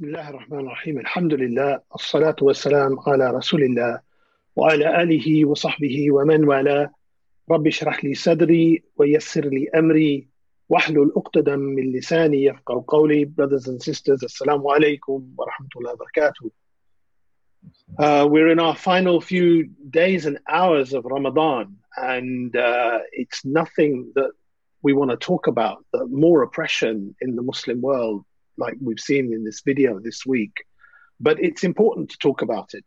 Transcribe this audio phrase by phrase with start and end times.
[0.00, 0.98] بسم الله الرحمن الرحيم.
[0.98, 4.00] الحمد لله الصلاة والسلام على رسول الله
[4.56, 6.90] وعلى آله وصحبه ومن والاه.
[7.50, 10.28] رب اشرح لي صدري ويسر لي أمري.
[10.68, 13.24] واحلل عقدة من لساني يفقه قولي.
[13.26, 16.50] Brothers and sisters السلام عليكم ورحمة الله وبركاته.
[17.98, 24.12] Uh, we're in our final few days and hours of Ramadan and uh, it's nothing
[24.14, 24.30] that
[24.82, 28.24] we want to talk about the more oppression in the Muslim world
[28.60, 30.52] like we've seen in this video this week.
[31.18, 32.84] But it's important to talk about it.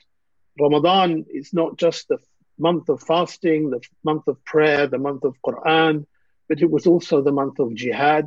[0.60, 2.20] Ramadan is not just the
[2.58, 6.06] month of fasting, the month of prayer, the month of Quran,
[6.48, 8.26] but it was also the month of jihad.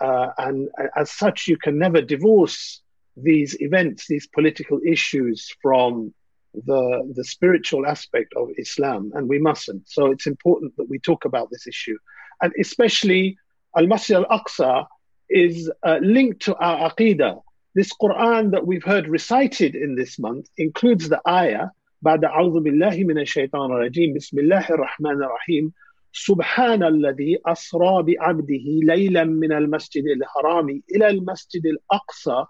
[0.00, 2.82] Uh, and as such, you can never divorce
[3.16, 6.14] these events, these political issues from
[6.54, 9.88] the, the spiritual aspect of Islam, and we mustn't.
[9.88, 11.96] So it's important that we talk about this issue.
[12.42, 13.38] And especially
[13.76, 14.86] Al Masjid al Aqsa
[15.31, 17.41] is uh, linked to our aqidah.
[17.75, 21.67] This Quran that we've heard recited in this month includes the ayah
[22.01, 25.73] بعد أعوذ بالله من الشيطان الرجيم بسم الله الرحمن الرحيم
[26.13, 32.45] سبحان الذي أسرى بعبده ليلا من المسجد الحرام إلى المسجد الأقصى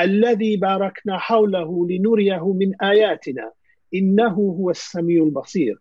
[0.00, 3.52] الذي باركنا حوله لنريه من آياتنا
[3.94, 5.74] إنه هو السميع البصير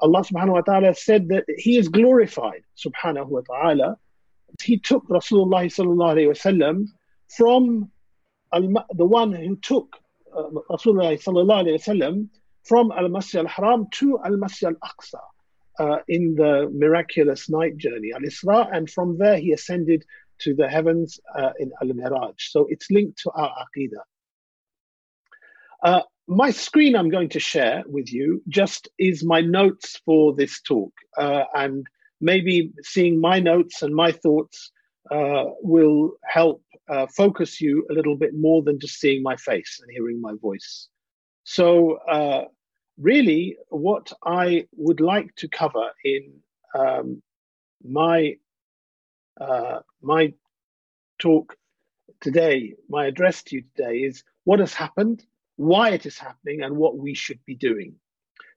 [0.00, 3.96] Allah subhanahu wa ta'ala said that He is glorified subhanahu wa ta'ala
[4.61, 6.85] he took Rasulullah wasallam
[7.37, 7.91] from
[8.51, 9.97] the one who took
[10.35, 12.29] uh, Rasulullah wasallam
[12.63, 15.21] from Al Masjid Al Haram to Al Masjid Al Aqsa
[15.79, 20.03] uh, in the miraculous night journey Al Isra, and from there he ascended
[20.39, 22.35] to the heavens uh, in Al Miraj.
[22.37, 24.03] So it's linked to our Aqidah.
[25.83, 30.61] Uh, my screen I'm going to share with you just is my notes for this
[30.61, 31.85] talk, uh, and
[32.23, 34.71] maybe seeing my notes and my thoughts
[35.11, 39.79] uh, will help uh, focus you a little bit more than just seeing my face
[39.81, 40.87] and hearing my voice.
[41.43, 42.45] So, uh,
[42.97, 46.33] really, what I would like to cover in
[46.73, 47.21] um,
[47.83, 48.37] my
[49.39, 50.33] uh, my
[51.19, 51.57] talk
[52.21, 55.25] today, my address to you today is what has happened,
[55.57, 57.95] why it is happening, and what we should be doing.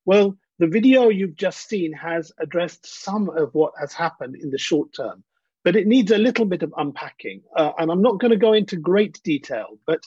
[0.05, 4.59] Well, the video you've just seen has addressed some of what has happened in the
[4.59, 5.23] short term,
[5.65, 7.43] but it needs a little bit of unpacking.
[7.57, 10.01] Uh, and I'm not going to go into great detail, but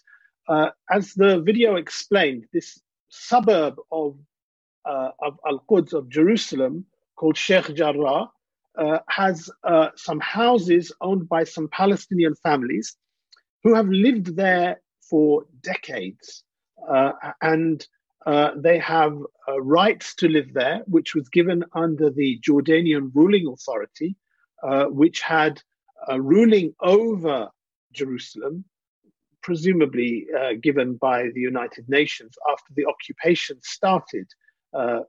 [0.48, 4.18] uh, as the video explained, this suburb of,
[4.86, 8.30] uh, of Al Quds of Jerusalem called Sheikh Jarrah
[8.78, 12.96] uh, has uh, some houses owned by some Palestinian families
[13.64, 16.44] who have lived there for decades.
[16.90, 17.12] Uh,
[17.42, 17.86] and
[18.26, 23.48] uh, they have uh, rights to live there, which was given under the Jordanian ruling
[23.48, 24.16] authority,
[24.64, 25.62] uh, which had
[26.18, 27.50] ruling over
[27.94, 28.66] Jerusalem,
[29.44, 34.28] presumably uh, given by the United Nations after the occupation started.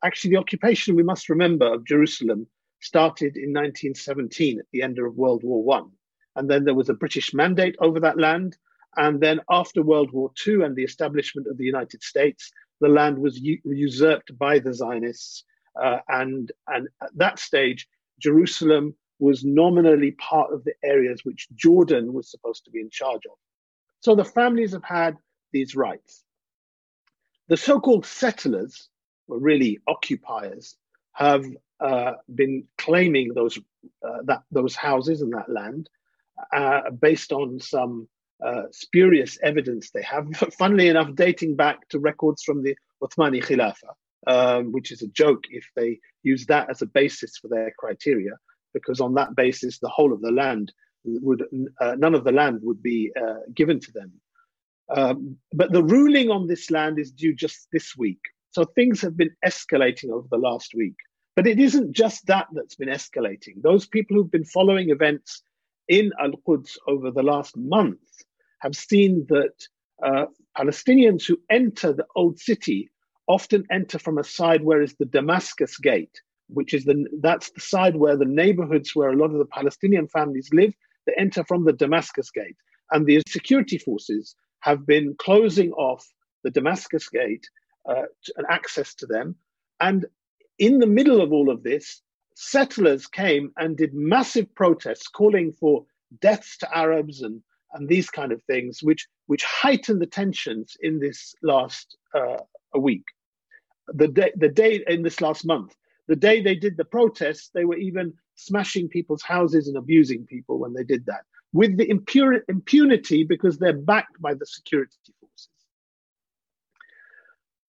[0.04, 2.46] Actually, the occupation, we must remember, of Jerusalem
[2.80, 5.90] started in 1917 at the end of World War One,
[6.36, 8.56] and then there was a British mandate over that land.
[8.96, 13.18] And then after World War II and the establishment of the United States, the land
[13.18, 15.44] was u- usurped by the Zionists.
[15.80, 17.86] Uh, and, and at that stage,
[18.18, 23.22] Jerusalem was nominally part of the areas which Jordan was supposed to be in charge
[23.26, 23.36] of.
[24.00, 25.16] So the families have had
[25.52, 26.24] these rights.
[27.48, 28.88] The so called settlers,
[29.28, 30.76] or really occupiers,
[31.12, 31.44] have
[31.80, 33.58] uh, been claiming those,
[34.06, 35.88] uh, that, those houses and that land
[36.52, 38.08] uh, based on some
[38.44, 40.26] uh, spurious evidence they have,
[40.58, 43.94] funnily enough, dating back to records from the Uthmani Khilafah,
[44.26, 48.32] um, which is a joke if they use that as a basis for their criteria,
[48.74, 50.72] because on that basis, the whole of the land
[51.04, 51.44] would,
[51.80, 54.12] uh, none of the land would be uh, given to them.
[54.94, 58.20] Um, but the ruling on this land is due just this week.
[58.50, 60.96] So things have been escalating over the last week.
[61.36, 63.62] But it isn't just that that's been escalating.
[63.62, 65.42] Those people who've been following events
[65.88, 67.98] in Al Quds over the last month
[68.60, 69.54] have seen that
[70.04, 70.26] uh,
[70.56, 72.90] Palestinians who enter the old city
[73.26, 77.60] often enter from a side where is the Damascus Gate, which is the that's the
[77.60, 80.72] side where the neighborhoods where a lot of the Palestinian families live.
[81.06, 82.56] They enter from the Damascus Gate,
[82.90, 86.06] and the security forces have been closing off
[86.44, 87.46] the Damascus Gate,
[87.88, 88.02] uh,
[88.36, 89.36] and access to them.
[89.80, 90.06] And
[90.58, 92.02] in the middle of all of this,
[92.34, 95.84] settlers came and did massive protests calling for
[96.20, 100.98] deaths to Arabs and, and these kind of things, which, which heightened the tensions in
[100.98, 102.38] this last uh,
[102.78, 103.04] week.
[103.88, 105.74] The day, the day in this last month,
[106.06, 110.58] the day they did the protests, they were even smashing people's houses and abusing people
[110.58, 111.22] when they did that,
[111.52, 115.48] with the impunity because they're backed by the security forces.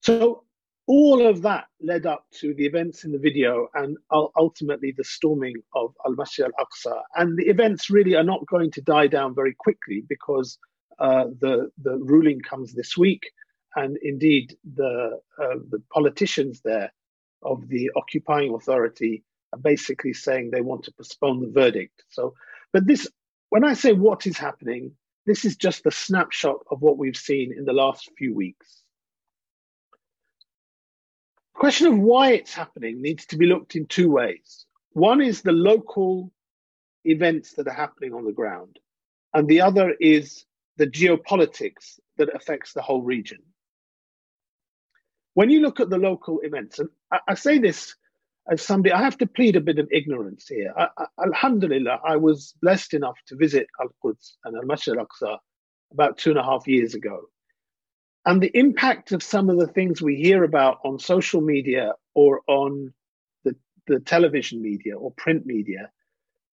[0.01, 0.43] So
[0.91, 5.55] all of that led up to the events in the video and ultimately the storming
[5.73, 7.01] of Al Masjid al Aqsa.
[7.15, 10.57] And the events really are not going to die down very quickly because
[10.99, 13.23] uh, the the ruling comes this week,
[13.77, 16.91] and indeed the uh, the politicians there
[17.41, 19.23] of the occupying authority
[19.53, 22.03] are basically saying they want to postpone the verdict.
[22.09, 22.33] So,
[22.73, 23.07] but this,
[23.49, 24.91] when I say what is happening,
[25.25, 28.80] this is just a snapshot of what we've seen in the last few weeks.
[31.61, 34.65] Question of why it's happening needs to be looked in two ways.
[34.93, 36.33] One is the local
[37.05, 38.79] events that are happening on the ground,
[39.33, 40.45] and the other is
[40.77, 43.39] the geopolitics that affects the whole region
[45.33, 47.95] when you look at the local events, and I, I, say this
[48.49, 50.73] as somebody, I have to plead a bit of ignorance here.
[50.77, 55.05] I, I, Alhamdulillah, I was blessed enough to visit Al Quds and Al Masjid al
[55.05, 55.37] Aqsa
[55.93, 57.21] about two and a half years ago.
[58.25, 62.41] And the impact of some of the things we hear about on social media or
[62.47, 62.93] on
[63.43, 63.55] the,
[63.87, 65.89] the television media or print media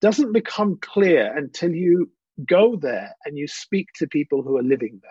[0.01, 2.11] doesn't become clear until you
[2.47, 5.11] go there and you speak to people who are living there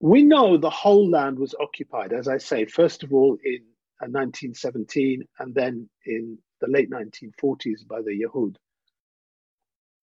[0.00, 3.60] we know the whole land was occupied, as I say, first of all in
[4.00, 8.56] 1917 uh, and then in the late 1940s by the Yahud.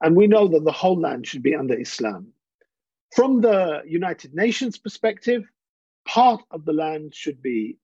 [0.02, 2.34] And we know that the whole land should be under Islam.
[3.16, 5.44] From the United Nations perspective,
[6.06, 7.78] part of the land should be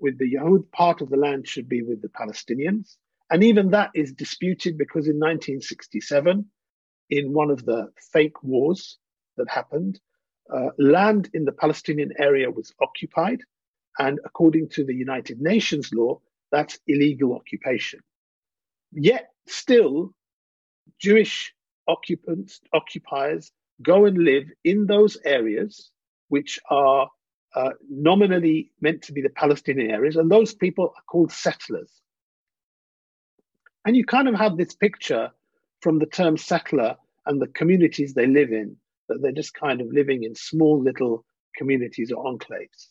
[0.00, 2.96] with the Yahud, part of the land should be with the Palestinians.
[3.30, 6.46] And even that is disputed because in 1967,
[7.10, 8.98] in one of the fake wars
[9.36, 10.00] that happened,
[10.52, 13.40] uh, land in the Palestinian area was occupied.
[13.98, 16.20] And according to the United Nations law,
[16.50, 18.00] that's illegal occupation.
[18.92, 20.14] Yet still,
[20.98, 21.54] Jewish
[21.88, 23.52] occupants, occupiers
[23.82, 25.90] go and live in those areas
[26.28, 27.10] which are
[27.54, 31.90] uh, nominally meant to be the Palestinian areas, and those people are called settlers.
[33.84, 35.30] And you kind of have this picture
[35.80, 36.96] from the term settler
[37.26, 38.76] and the communities they live in
[39.08, 41.24] that they're just kind of living in small little
[41.56, 42.88] communities or enclaves.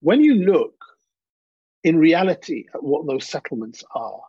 [0.00, 0.74] When you look
[1.84, 4.20] in reality at what those settlements are,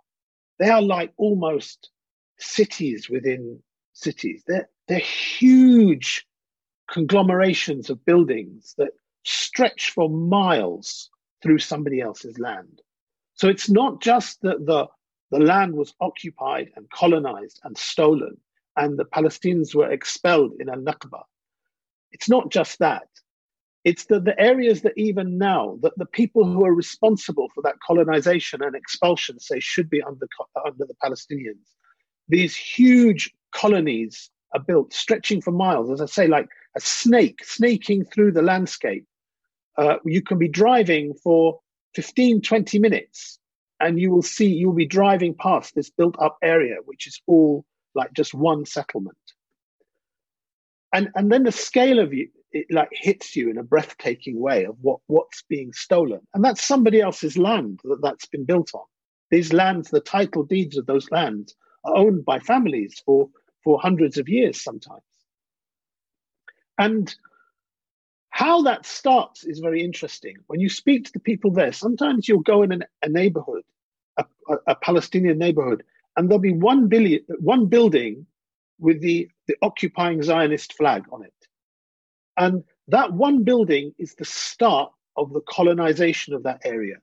[0.60, 1.90] they are like almost
[2.38, 3.62] cities within
[3.94, 4.44] cities.
[4.48, 6.25] They're, they're huge
[6.90, 8.92] conglomerations of buildings that
[9.24, 11.10] stretch for miles
[11.42, 12.81] through somebody else's land.
[13.36, 14.88] So it's not just that the,
[15.31, 18.38] the land was occupied and colonized and stolen,
[18.75, 21.24] and the Palestinians were expelled in Al Nakba.
[22.12, 23.07] It's not just that.
[23.84, 27.80] It's the, the areas that even now, that the people who are responsible for that
[27.86, 30.28] colonization and expulsion say should be under,
[30.66, 31.68] under the Palestinians.
[32.30, 38.06] These huge colonies are built, stretching for miles, as I say, like a snake snaking
[38.06, 39.06] through the landscape.
[39.78, 41.60] Uh, you can be driving for
[41.96, 43.39] 15, 20 minutes,
[43.80, 47.66] and you will see, you'll be driving past this built up area, which is all
[47.96, 49.18] like just one settlement.
[50.94, 54.66] And and then the scale of you it like hits you in a breathtaking way
[54.66, 58.86] of what what's being stolen, and that's somebody else's land that that's been built on.
[59.32, 63.30] These lands, the title deeds of those lands, are owned by families for
[63.63, 65.01] for hundreds of years sometimes.
[66.77, 67.13] And
[68.29, 70.38] how that starts is very interesting.
[70.48, 73.63] When you speak to the people there, sometimes you'll go in an, a neighborhood,
[74.17, 75.84] a, a, a Palestinian neighborhood,
[76.15, 78.25] and there'll be one billion, one building
[78.79, 81.34] with the, the occupying Zionist flag on it.
[82.36, 86.98] And that one building is the start of the colonization of that area.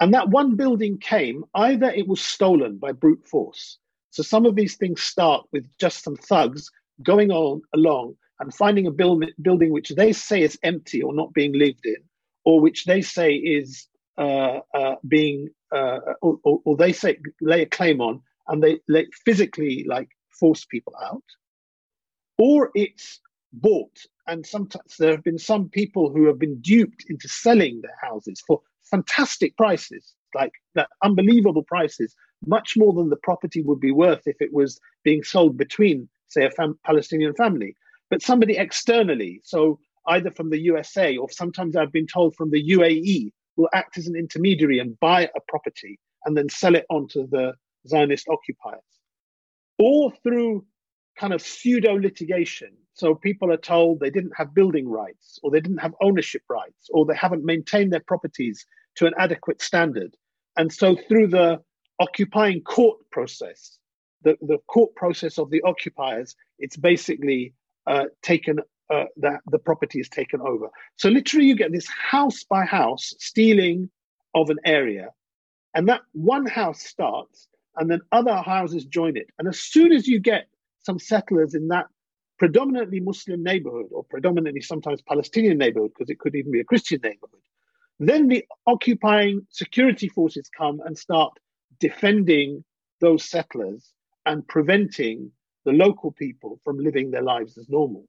[0.00, 3.78] And that one building came, either it was stolen by brute force.
[4.10, 6.70] So some of these things start with just some thugs
[7.02, 11.32] going on along and finding a build, building which they say is empty or not
[11.32, 11.96] being lived in,
[12.44, 13.86] or which they say is
[14.18, 18.80] uh, uh, being uh, or, or, or, they say lay a claim on and they,
[18.88, 21.22] they physically like force people out,
[22.38, 23.20] or it's
[23.52, 23.96] bought.
[24.26, 28.42] And sometimes there have been some people who have been duped into selling their houses
[28.46, 30.52] for fantastic prices, like
[31.02, 32.14] unbelievable prices,
[32.46, 36.44] much more than the property would be worth if it was being sold between, say,
[36.44, 37.74] a fam- Palestinian family.
[38.08, 39.78] But somebody externally, so
[40.08, 44.06] either from the USA or sometimes I've been told from the UAE, will act as
[44.06, 47.52] an intermediary and buy a property and then sell it on to the
[47.86, 48.80] Zionist occupiers.
[49.78, 50.64] All through
[51.18, 52.70] kind of pseudo litigation.
[52.94, 56.88] So people are told they didn't have building rights or they didn't have ownership rights
[56.90, 58.66] or they haven't maintained their properties
[58.96, 60.16] to an adequate standard.
[60.56, 61.60] And so through the
[62.00, 63.78] occupying court process,
[64.22, 67.54] the, the court process of the occupiers, it's basically
[67.86, 68.58] uh, taken
[68.92, 70.68] uh, that the property is taken over.
[70.96, 73.90] So literally, you get this house by house stealing
[74.34, 75.10] of an area,
[75.74, 79.28] and that one house starts, and then other houses join it.
[79.38, 80.48] And as soon as you get
[80.80, 81.86] some settlers in that
[82.38, 87.00] predominantly Muslim neighborhood, or predominantly sometimes Palestinian neighborhood, because it could even be a Christian
[87.02, 87.40] neighborhood,
[88.00, 91.32] then the occupying security forces come and start
[91.78, 92.64] defending
[93.00, 93.92] those settlers
[94.26, 95.30] and preventing
[95.64, 98.04] the local people from living their lives as normal.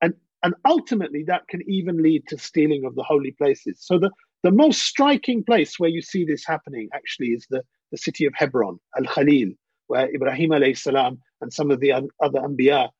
[0.00, 3.78] And, and ultimately, that can even lead to stealing of the holy places.
[3.80, 4.10] So, the,
[4.42, 8.34] the most striking place where you see this happening actually is the, the city of
[8.36, 9.50] Hebron, Al Khalil,
[9.88, 12.90] where Ibrahim salam and some of the other Anbiya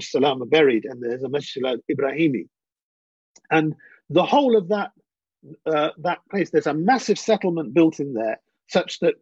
[0.00, 2.48] salam are buried, and there's a Masjid al Ibrahimi.
[3.50, 3.74] And
[4.10, 4.90] the whole of that
[5.66, 8.38] uh, that place, there's a massive settlement built in there,
[8.68, 9.14] such that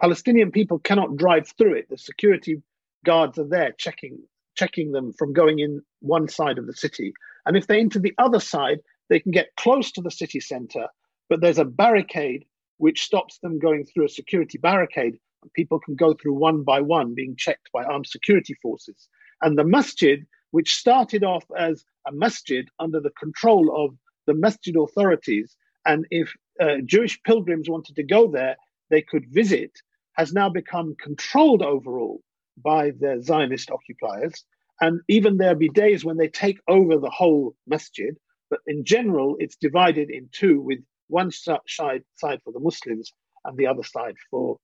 [0.00, 1.88] Palestinian people cannot drive through it.
[1.88, 2.62] The security
[3.04, 4.18] guards are there checking
[4.56, 7.12] checking them from going in one side of the city.
[7.46, 10.86] And if they enter the other side, they can get close to the city center,
[11.28, 12.44] but there's a barricade
[12.78, 15.16] which stops them going through a security barricade.
[15.42, 19.08] And people can go through one by one, being checked by armed security forces.
[19.40, 24.76] And the masjid, which started off as a masjid under the control of the masjid
[24.76, 25.56] authorities,
[25.86, 28.56] and if uh, Jewish pilgrims wanted to go there,
[28.90, 29.72] they could visit,
[30.14, 32.20] has now become controlled overall
[32.62, 34.44] by the Zionist occupiers.
[34.80, 38.16] And even there'll be days when they take over the whole masjid,
[38.48, 43.12] but in general, it's divided in two, with one side, side for the Muslims
[43.44, 44.58] and the other side for,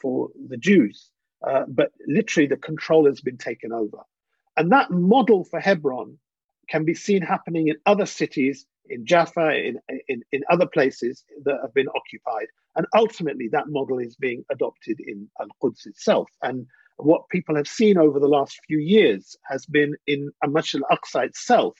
[0.00, 1.10] for the Jews.
[1.46, 3.98] Uh, but literally, the control has been taken over.
[4.56, 6.18] And that model for Hebron
[6.68, 9.78] can be seen happening in other cities, in Jaffa, in,
[10.08, 12.46] in, in other places that have been occupied.
[12.76, 16.28] And ultimately, that model is being adopted in Al Quds itself.
[16.42, 16.66] And
[16.96, 21.26] what people have seen over the last few years has been in Masjid al Aqsa
[21.26, 21.76] itself,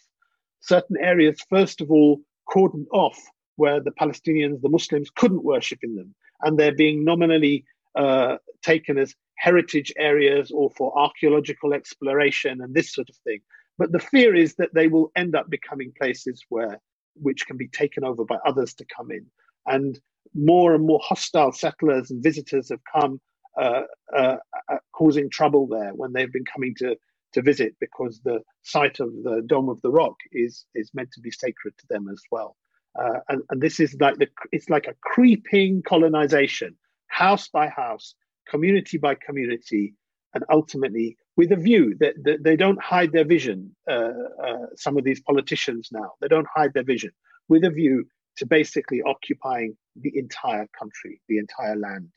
[0.61, 3.19] certain areas, first of all, cordoned off
[3.57, 6.15] where the Palestinians, the Muslims, couldn't worship in them.
[6.43, 7.65] And they're being nominally
[7.95, 13.41] uh, taken as heritage areas or for archaeological exploration and this sort of thing.
[13.79, 16.81] But the fear is that they will end up becoming places where
[17.15, 19.27] which can be taken over by others to come in.
[19.67, 19.99] And
[20.35, 23.21] more and more hostile settlers and visitors have come
[23.61, 23.83] uh,
[24.17, 24.37] uh,
[24.71, 26.97] uh, causing trouble there when they've been coming to
[27.33, 31.21] to visit because the site of the Dome of the Rock is is meant to
[31.21, 32.57] be sacred to them as well.
[33.01, 36.77] Uh, and, and this is like the it's like a creeping colonization,
[37.09, 38.15] house by house,
[38.49, 39.95] community by community,
[40.35, 43.75] and ultimately with a view that, that they don't hide their vision.
[43.91, 44.13] Uh,
[44.47, 47.13] uh, some of these politicians now they don't hide their vision
[47.49, 47.97] with a view
[48.37, 52.11] to basically occupying the entire country, the entire land.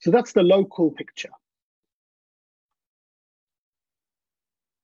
[0.00, 1.36] So that's the local picture.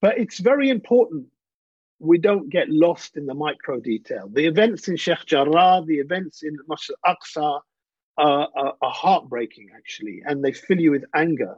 [0.00, 1.26] But it's very important
[1.98, 4.30] we don't get lost in the micro detail.
[4.32, 7.60] The events in Sheikh Jarrah, the events in Masjid Aqsa
[8.18, 11.54] are, are, heartbreaking, actually, and they fill you with anger.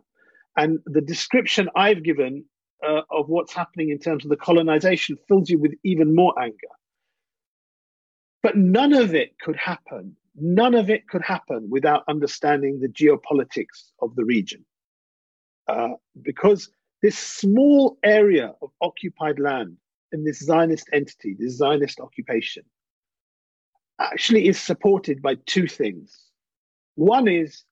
[0.57, 2.45] And the description I've given
[2.87, 6.55] uh, of what's happening in terms of the colonization fills you with even more anger.
[8.43, 13.91] But none of it could happen none of it could happen without understanding the geopolitics
[14.01, 14.65] of the region.
[15.69, 15.91] Uh,
[16.23, 16.71] because
[17.03, 19.77] this small area of occupied land
[20.13, 22.65] in this Zionist entity, this Zionist occupation,
[24.01, 26.19] actually is supported by two things.
[26.95, 27.65] One is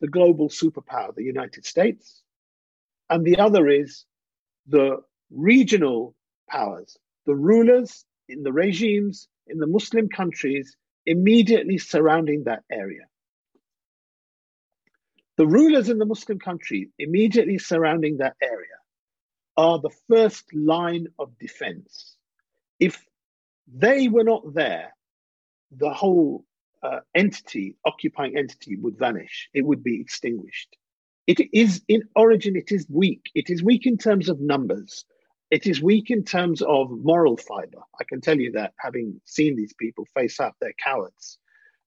[0.00, 2.22] the global superpower, the United States,
[3.08, 4.04] and the other is
[4.66, 6.14] the regional
[6.48, 10.76] powers, the rulers in the regimes in the Muslim countries
[11.06, 13.06] immediately surrounding that area.
[15.36, 18.78] The rulers in the Muslim country immediately surrounding that area
[19.56, 22.16] are the first line of defense.
[22.78, 23.04] If
[23.66, 24.94] they were not there,
[25.70, 26.44] the whole
[26.82, 29.48] uh, entity, occupying entity, would vanish.
[29.54, 30.76] It would be extinguished.
[31.26, 33.30] It is, in origin, it is weak.
[33.34, 35.04] It is weak in terms of numbers.
[35.50, 37.82] It is weak in terms of moral fiber.
[38.00, 41.38] I can tell you that having seen these people face up, they're cowards.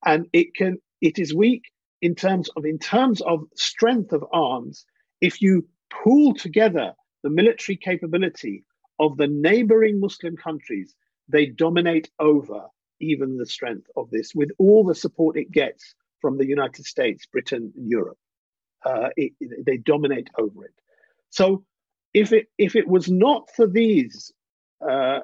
[0.05, 1.63] And it can it is weak
[2.01, 4.85] in terms of in terms of strength of arms.
[5.19, 8.63] If you pool together the military capability
[8.99, 10.93] of the neighboring Muslim countries,
[11.27, 12.67] they dominate over
[12.99, 17.25] even the strength of this, with all the support it gets from the United States,
[17.25, 18.17] Britain, and Europe.
[18.83, 19.33] Uh, it,
[19.65, 20.73] they dominate over it.
[21.29, 21.65] So,
[22.13, 24.31] if it if it was not for these
[24.87, 25.19] uh,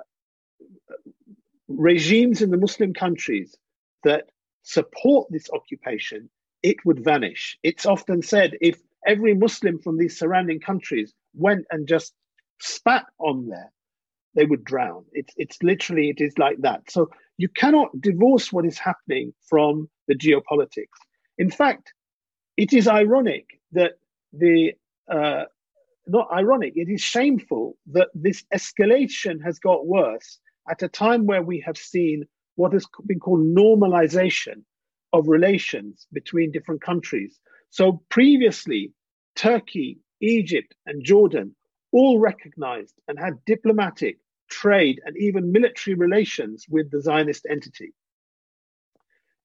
[1.67, 3.55] regimes in the Muslim countries
[4.03, 4.29] that
[4.63, 6.29] support this occupation,
[6.63, 7.57] it would vanish.
[7.63, 12.13] It's often said if every Muslim from these surrounding countries went and just
[12.59, 13.71] spat on there,
[14.35, 15.05] they would drown.
[15.11, 16.89] It's it's literally it is like that.
[16.89, 20.99] So you cannot divorce what is happening from the geopolitics.
[21.37, 21.93] In fact,
[22.57, 23.93] it is ironic that
[24.33, 24.73] the
[25.11, 25.43] uh,
[26.07, 26.73] not ironic.
[26.75, 31.77] It is shameful that this escalation has got worse at a time where we have
[31.77, 34.63] seen what has been called normalization
[35.13, 37.39] of relations between different countries.
[37.69, 38.93] So previously,
[39.35, 41.55] Turkey, Egypt, and Jordan
[41.91, 44.17] all recognized and had diplomatic,
[44.49, 47.93] trade, and even military relations with the Zionist entity.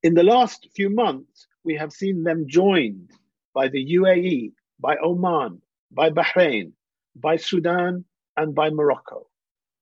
[0.03, 3.11] In the last few months, we have seen them joined
[3.55, 5.61] by the UAE, by Oman,
[5.91, 6.73] by Bahrain,
[7.15, 8.05] by Sudan,
[8.37, 9.27] and by Morocco.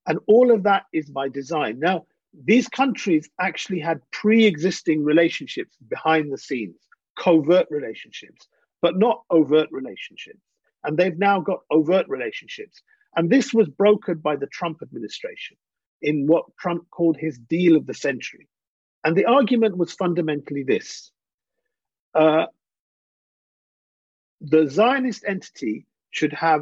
[0.07, 1.79] And all of that is by design.
[1.79, 2.05] Now,
[2.43, 6.79] these countries actually had pre existing relationships behind the scenes,
[7.17, 8.47] covert relationships,
[8.81, 10.41] but not overt relationships.
[10.85, 12.81] And they've now got overt relationships.
[13.15, 15.57] And this was brokered by the Trump administration
[16.01, 18.47] in what Trump called his deal of the century.
[19.03, 21.11] And the argument was fundamentally this
[22.13, 22.45] uh,
[24.41, 26.61] the Zionist entity should have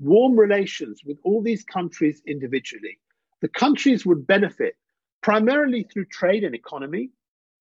[0.00, 2.98] warm relations with all these countries individually.
[3.40, 4.74] The countries would benefit
[5.22, 7.10] primarily through trade and economy,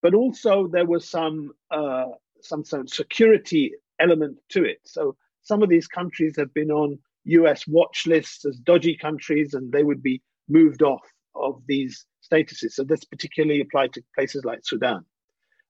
[0.02, 2.06] but also there was some uh,
[2.42, 4.80] some some security element to it.
[4.86, 5.16] So
[5.48, 7.63] some of these countries have been on U.S.
[7.68, 11.01] watch lists as dodgy countries, and they would be moved off
[11.36, 12.72] of these statuses.
[12.74, 15.06] So this particularly applied to places like Sudan.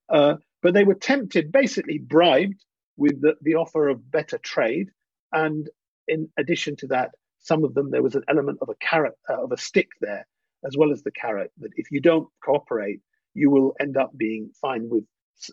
[0.10, 2.64] Uh, but they were tempted, basically bribed
[2.98, 4.90] with the, the offer of better trade,
[5.32, 5.70] and
[6.08, 9.44] in addition to that, some of them there was an element of a carrot, uh,
[9.44, 10.26] of a stick there,
[10.66, 11.52] as well as the carrot.
[11.60, 13.02] That if you don't cooperate,
[13.36, 15.04] you will end up being fined with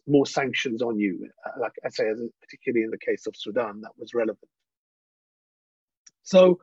[0.07, 1.29] more sanctions on you.
[1.45, 2.05] Uh, like I say,
[2.41, 4.49] particularly in the case of Sudan, that was relevant.
[6.23, 6.61] So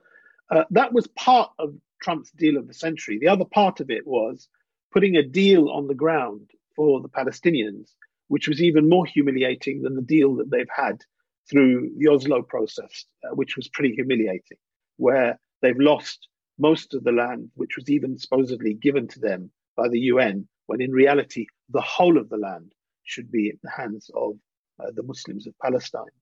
[0.49, 3.19] uh, that was part of Trump's deal of the century.
[3.19, 4.49] The other part of it was
[4.91, 7.91] putting a deal on the ground for the Palestinians,
[8.27, 11.03] which was even more humiliating than the deal that they've had
[11.49, 14.57] through the Oslo process, uh, which was pretty humiliating,
[14.97, 19.87] where they've lost most of the land, which was even supposedly given to them by
[19.89, 22.73] the UN, when in reality, the whole of the land
[23.03, 24.33] should be in the hands of
[24.79, 26.15] uh, the Muslims of Palestine.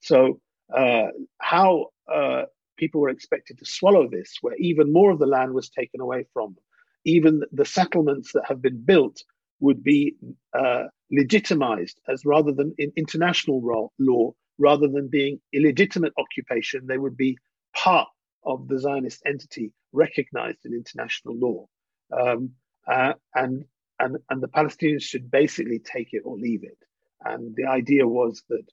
[0.00, 0.40] So,
[0.74, 1.08] uh,
[1.40, 2.42] how uh,
[2.76, 6.26] people were expected to swallow this, where even more of the land was taken away
[6.32, 6.64] from them,
[7.04, 9.22] even the settlements that have been built
[9.60, 10.16] would be
[10.58, 17.16] uh, legitimized as rather than in international law rather than being illegitimate occupation, they would
[17.16, 17.36] be
[17.74, 18.08] part
[18.44, 21.66] of the Zionist entity recognized in international law.
[22.12, 22.50] Um,
[22.86, 23.64] uh, and,
[23.98, 26.78] and, and the Palestinians should basically take it or leave it.
[27.24, 28.66] And the idea was that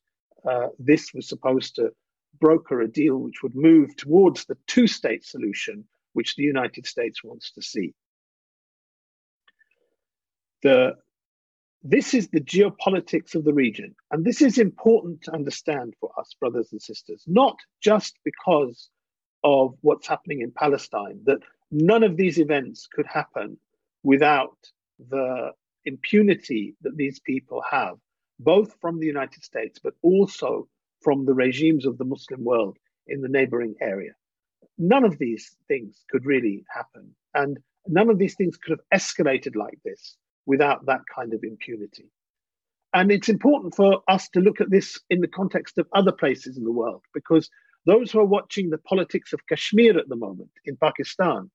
[0.49, 1.91] uh, this was supposed to
[2.39, 7.23] broker a deal which would move towards the two state solution, which the United States
[7.23, 7.93] wants to see.
[10.63, 10.95] The,
[11.83, 13.95] this is the geopolitics of the region.
[14.11, 18.89] And this is important to understand for us, brothers and sisters, not just because
[19.43, 21.39] of what's happening in Palestine, that
[21.71, 23.57] none of these events could happen
[24.03, 24.57] without
[25.09, 25.51] the
[25.85, 27.95] impunity that these people have,
[28.39, 30.67] both from the United States, but also
[31.01, 34.13] from the regimes of the Muslim world in the neighboring area.
[34.77, 37.15] None of these things could really happen.
[37.33, 42.09] And none of these things could have escalated like this without that kind of impunity.
[42.93, 46.57] And it's important for us to look at this in the context of other places
[46.57, 47.49] in the world, because
[47.85, 51.49] those who are watching the politics of Kashmir at the moment in Pakistan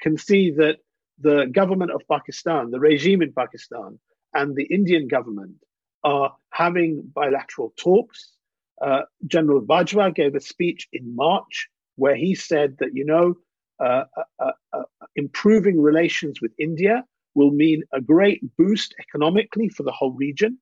[0.00, 0.76] can see that
[1.20, 3.98] the government of Pakistan, the regime in Pakistan,
[4.34, 5.56] and the Indian government
[6.04, 8.32] are having bilateral talks.
[8.80, 13.36] Uh, General Bajwa gave a speech in March where he said that, you know,
[13.78, 14.04] uh,
[14.38, 14.82] uh, uh,
[15.16, 20.58] improving relations with India will mean a great boost economically for the whole region,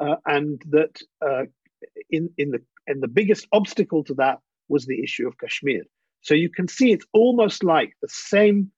[0.00, 1.44] uh, and that uh,
[2.10, 5.84] in in the and the biggest obstacle to that was the issue of Kashmir.
[6.20, 8.70] So you can see it's almost like the same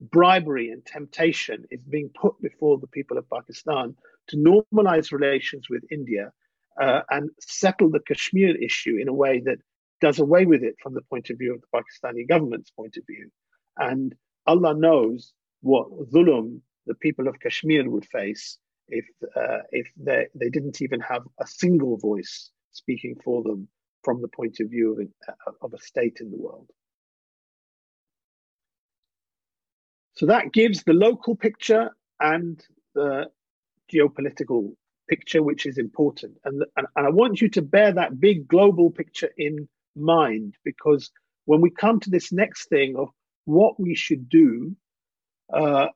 [0.00, 3.94] bribery and temptation is being put before the people of Pakistan
[4.28, 6.32] to normalize relations with India
[6.80, 9.58] uh, and settle the Kashmir issue in a way that
[10.00, 13.04] does away with it from the point of view of the Pakistani government's point of
[13.06, 13.30] view
[13.76, 14.14] And
[14.46, 18.58] Allah knows what dhulum the people of Kashmir would face
[18.88, 19.04] if
[19.36, 23.68] uh, if they, they didn't even have a single voice speaking for them
[24.04, 26.70] from the point of view of, a, of a state in the world.
[30.18, 32.60] So that gives the local picture and
[32.96, 33.26] the
[33.92, 34.72] geopolitical
[35.08, 36.36] picture, which is important.
[36.44, 41.12] And, and, and I want you to bear that big global picture in mind because
[41.44, 43.10] when we come to this next thing of
[43.44, 44.74] what we should do,
[45.54, 45.86] uh,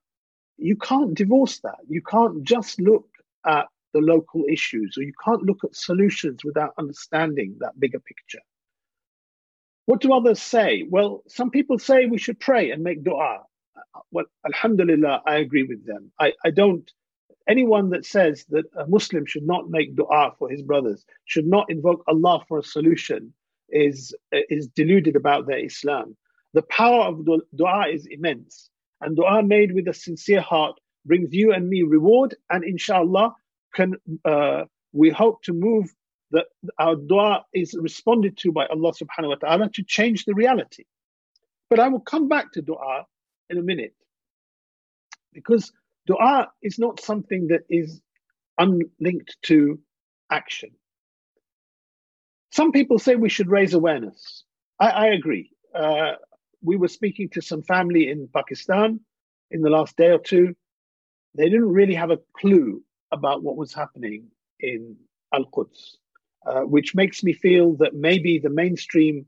[0.56, 1.78] you can't divorce that.
[1.88, 3.08] You can't just look
[3.44, 8.42] at the local issues or you can't look at solutions without understanding that bigger picture.
[9.86, 10.86] What do others say?
[10.88, 13.40] Well, some people say we should pray and make dua.
[14.10, 16.12] Well, Alhamdulillah, I agree with them.
[16.18, 16.90] I, I don't,
[17.48, 21.70] anyone that says that a Muslim should not make dua for his brothers, should not
[21.70, 23.32] invoke Allah for a solution,
[23.70, 26.16] is, is deluded about their Islam.
[26.52, 27.24] The power of
[27.56, 28.68] dua is immense,
[29.00, 33.34] and dua made with a sincere heart brings you and me reward, and inshallah,
[33.74, 35.92] can uh, we hope to move
[36.30, 36.46] that
[36.78, 40.84] our dua is responded to by Allah subhanahu wa ta'ala to change the reality.
[41.70, 43.06] But I will come back to dua
[43.52, 43.94] in a minute
[45.32, 45.72] because
[46.06, 48.00] dua is not something that is
[48.58, 49.78] unlinked to
[50.30, 50.70] action.
[52.50, 54.44] Some people say we should raise awareness.
[54.80, 55.50] I, I agree.
[55.74, 56.12] Uh,
[56.62, 59.00] we were speaking to some family in Pakistan
[59.50, 60.54] in the last day or two.
[61.34, 64.28] They didn't really have a clue about what was happening
[64.60, 64.96] in
[65.34, 65.96] Al Quds,
[66.46, 69.26] uh, which makes me feel that maybe the mainstream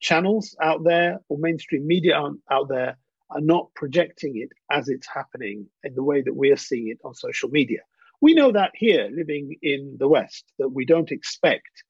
[0.00, 2.96] channels out there or mainstream media out there
[3.30, 6.98] are not projecting it as it's happening in the way that we are seeing it
[7.04, 7.80] on social media.
[8.20, 11.84] We know that here, living in the West, that we don't expect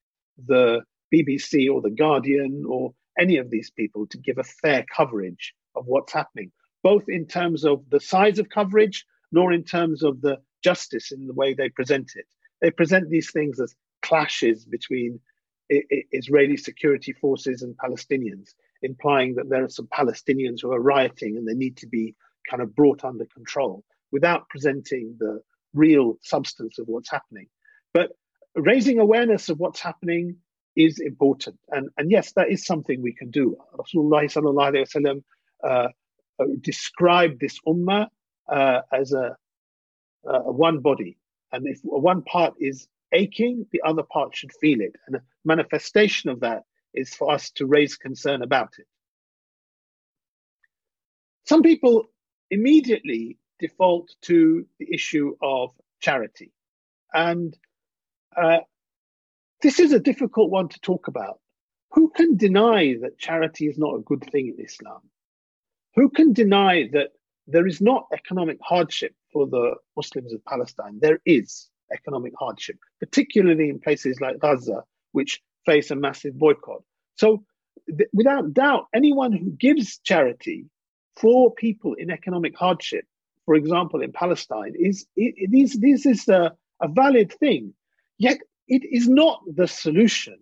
[0.45, 0.81] the
[1.13, 5.85] BBC or the Guardian or any of these people to give a fair coverage of
[5.87, 6.51] what's happening,
[6.83, 11.25] both in terms of the size of coverage, nor in terms of the justice in
[11.27, 12.25] the way they present it.
[12.61, 15.19] They present these things as clashes between
[15.69, 21.47] Israeli security forces and Palestinians, implying that there are some Palestinians who are rioting and
[21.47, 22.15] they need to be
[22.49, 25.41] kind of brought under control without presenting the
[25.73, 27.47] real substance of what's happening.
[27.93, 28.11] But
[28.55, 30.37] raising awareness of what's happening
[30.75, 31.57] is important.
[31.69, 33.57] And, and yes, that is something we can do.
[33.77, 35.21] Rasulullah
[35.61, 35.87] uh, uh,
[36.61, 38.07] described this ummah
[38.47, 39.35] uh, as a
[40.27, 41.17] uh, one body.
[41.51, 44.95] And if one part is aching, the other part should feel it.
[45.07, 46.63] And a manifestation of that
[46.93, 48.85] is for us to raise concern about it.
[51.45, 52.05] Some people
[52.51, 56.51] immediately default to the issue of charity.
[57.13, 57.57] And
[58.35, 58.59] uh,
[59.61, 61.39] this is a difficult one to talk about.
[61.91, 65.01] Who can deny that charity is not a good thing in Islam?
[65.95, 67.09] Who can deny that
[67.49, 70.99] there is not economic hardship for the Muslims of Palestine.
[71.01, 76.81] There is economic hardship, particularly in places like Gaza, which face a massive boycott.
[77.15, 77.43] So,
[77.87, 80.65] th- without doubt, anyone who gives charity
[81.15, 83.05] for people in economic hardship,
[83.45, 87.73] for example, in Palestine, is it, this, is a, a valid thing.
[88.17, 90.37] Yet, it is not the solution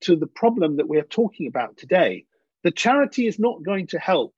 [0.00, 2.24] to the problem that we are talking about today.
[2.62, 4.34] The charity is not going to help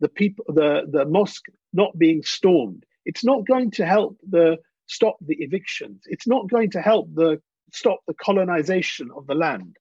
[0.00, 2.84] the people, the, the mosque not being stormed.
[3.04, 6.02] It's not going to help the stop the evictions.
[6.06, 7.40] It's not going to help the
[7.76, 9.76] stop the colonization of the land.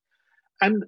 [0.61, 0.85] And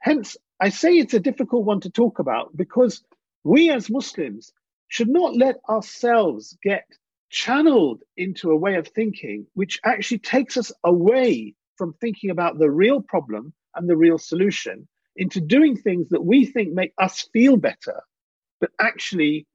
[0.00, 3.02] hence, I say it's a difficult one to talk about because
[3.42, 4.52] we as Muslims
[4.88, 6.86] should not let ourselves get
[7.30, 12.70] channeled into a way of thinking which actually takes us away from thinking about the
[12.70, 17.56] real problem and the real solution into doing things that we think make us feel
[17.56, 18.00] better,
[18.60, 19.46] but actually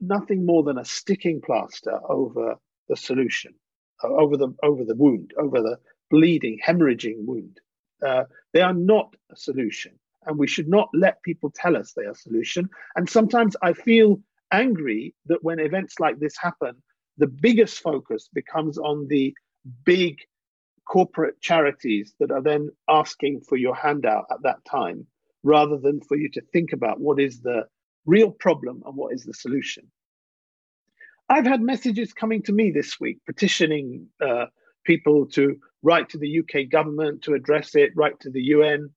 [0.00, 2.56] nothing more than a sticking plaster over
[2.88, 3.54] the solution,
[4.02, 5.78] over the over the wound, over the
[6.10, 7.60] bleeding, hemorrhaging wound.
[8.04, 9.92] Uh, they are not a solution,
[10.26, 12.68] and we should not let people tell us they are a solution.
[12.96, 14.20] And sometimes I feel
[14.52, 16.82] angry that when events like this happen,
[17.18, 19.34] the biggest focus becomes on the
[19.84, 20.16] big
[20.88, 25.06] corporate charities that are then asking for your handout at that time,
[25.42, 27.64] rather than for you to think about what is the
[28.06, 29.84] real problem and what is the solution.
[31.28, 34.46] I've had messages coming to me this week petitioning uh,
[34.84, 38.90] people to write to the UK government to address it, write to the UN.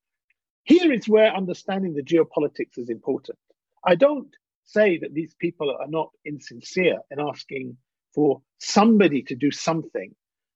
[0.64, 3.38] Here is where understanding the geopolitics is important.
[3.86, 4.30] I don't
[4.66, 7.78] say that these people are not insincere in asking
[8.14, 10.14] for somebody to do something,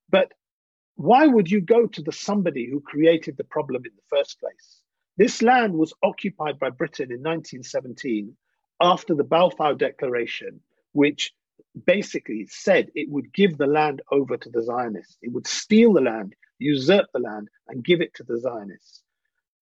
[0.10, 0.32] but
[0.96, 4.82] why would you go to the somebody who created the problem in the first place?
[5.18, 8.36] This land was occupied by Britain in 1917
[8.80, 10.60] after the Balfour Declaration,
[10.94, 11.34] which
[11.86, 15.18] basically said it would give the land over to the Zionists.
[15.22, 19.04] It would steal the land, usurp the land, and give it to the Zionists.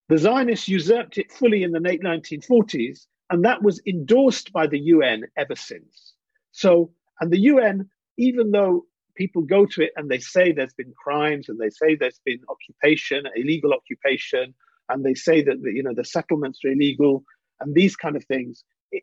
[0.08, 4.78] The Zionists usurped it fully in the late 1940s, and that was endorsed by the
[4.78, 6.14] UN ever since.
[6.52, 10.92] So, and the UN, even though people go to it and they say there's been
[11.02, 14.54] crimes and they say there's been occupation, illegal occupation,
[14.88, 17.24] and they say that the, you know the settlements are illegal
[17.60, 18.62] and these kind of things.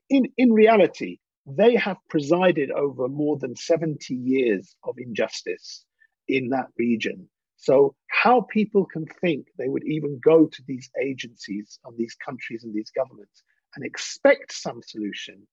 [0.09, 5.85] In in reality, they have presided over more than 70 years of injustice
[6.27, 7.29] in that region.
[7.57, 12.63] So, how people can think they would even go to these agencies of these countries
[12.63, 13.43] and these governments
[13.75, 15.47] and expect some solution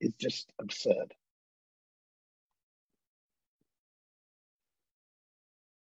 [0.00, 1.14] is just absurd.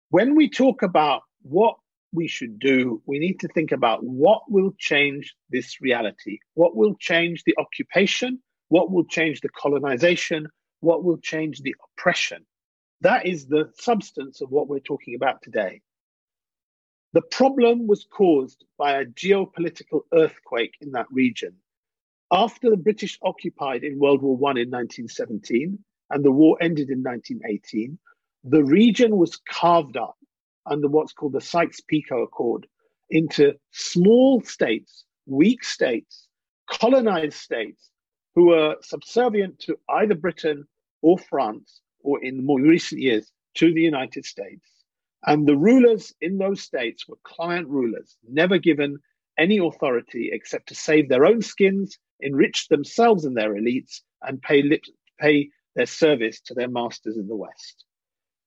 [0.08, 1.76] When we talk about what
[2.12, 6.94] we should do, we need to think about what will change this reality, what will
[6.98, 10.46] change the occupation, what will change the colonization,
[10.80, 12.44] what will change the oppression.
[13.02, 15.82] That is the substance of what we're talking about today.
[17.12, 21.54] The problem was caused by a geopolitical earthquake in that region.
[22.32, 25.78] After the British occupied in World War I in 1917
[26.10, 27.98] and the war ended in 1918,
[28.44, 30.16] the region was carved up
[30.66, 32.66] under what's called the Sykes-Picot Accord
[33.10, 36.26] into small states, weak states,
[36.68, 37.90] colonized states
[38.36, 40.68] who were subservient to either Britain
[41.02, 44.68] or France, or in more recent years, to the United States.
[45.26, 48.98] And the rulers in those states were client rulers, never given
[49.38, 54.62] any authority except to save their own skins, enrich themselves and their elites, and pay,
[54.62, 54.82] lip,
[55.18, 57.84] pay their service to their masters in the West.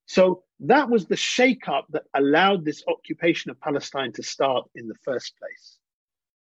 [0.05, 4.95] So that was the shakeup that allowed this occupation of Palestine to start in the
[5.03, 5.77] first place.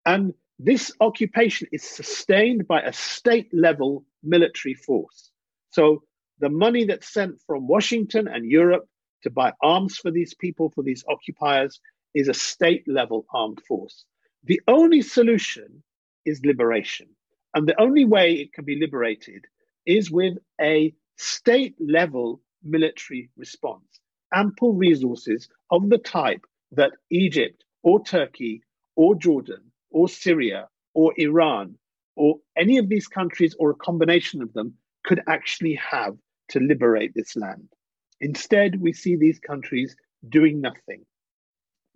[0.06, 5.32] And this occupation is sustained by a state level military force.
[5.70, 6.04] So
[6.40, 8.88] the money that's sent from Washington and Europe
[9.24, 11.80] to buy arms for these people, for these occupiers,
[12.16, 14.06] is a state level armed force.
[14.44, 15.84] The only solution
[16.26, 17.08] is liberation.
[17.54, 19.46] And the only way it can be liberated
[19.86, 24.00] is with a state level military response,
[24.34, 28.64] ample resources of the type that Egypt or Turkey
[28.96, 31.76] or Jordan or Syria or Iran
[32.16, 34.70] or any of these countries or a combination of them
[35.08, 36.16] could actually have
[36.50, 37.68] to liberate this land.
[38.22, 39.96] Instead, we see these countries
[40.30, 41.02] doing nothing.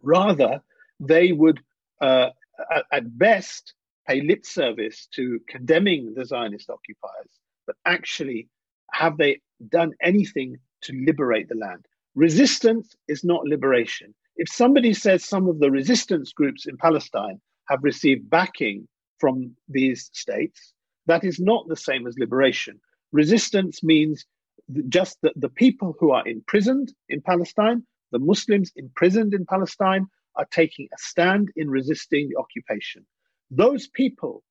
[0.01, 0.61] Rather,
[0.99, 1.59] they would,
[2.01, 2.29] uh,
[2.75, 3.73] at, at best,
[4.07, 7.33] pay lip service to condemning the Zionist occupiers,
[7.67, 8.47] but actually,
[8.91, 11.85] have they done anything to liberate the land.
[12.15, 14.13] Resistance is not liberation.
[14.35, 18.87] If somebody says some of the resistance groups in Palestine have received backing
[19.19, 20.73] from these states,
[21.05, 22.79] that is not the same as liberation.
[23.11, 24.25] Resistance means
[24.89, 30.47] just that the people who are imprisoned in Palestine, the Muslims imprisoned in Palestine, are
[30.51, 33.05] taking a stand in resisting the occupation.
[33.49, 34.43] Those people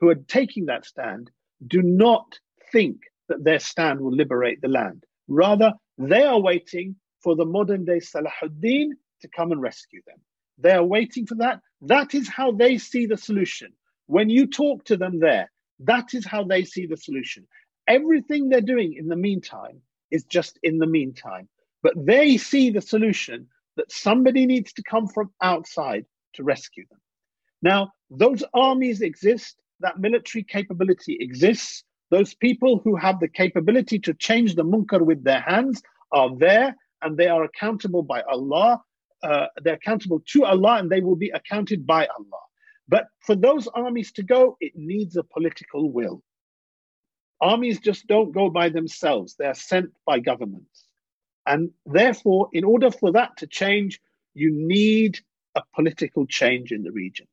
[0.00, 1.30] who are taking that stand
[1.66, 2.38] do not
[2.72, 2.96] think
[3.28, 5.04] that their stand will liberate the land.
[5.28, 10.18] Rather, they are waiting for the modern day Salahuddin to come and rescue them.
[10.58, 11.60] They are waiting for that.
[11.82, 13.72] That is how they see the solution.
[14.06, 17.46] When you talk to them there, that is how they see the solution.
[17.86, 21.48] Everything they're doing in the meantime is just in the meantime.
[21.82, 27.00] But they see the solution that somebody needs to come from outside to rescue them.
[27.62, 31.84] Now, those armies exist, that military capability exists.
[32.10, 36.74] Those people who have the capability to change the munkar with their hands are there
[37.02, 38.80] and they are accountable by Allah.
[39.22, 42.42] Uh, they're accountable to Allah and they will be accounted by Allah.
[42.88, 46.22] But for those armies to go, it needs a political will.
[47.40, 50.86] Armies just don't go by themselves, they're sent by governments.
[51.46, 54.00] And therefore, in order for that to change,
[54.34, 55.20] you need
[55.54, 57.26] a political change in the region.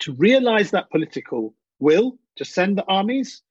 [0.00, 3.42] To realize that political will to send the armies,